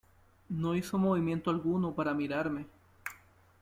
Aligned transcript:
No 0.49 0.73
hizo 0.73 0.97
movimiento 0.97 1.51
alguno 1.51 1.93
para 1.93 2.15
mirarme. 2.15 2.65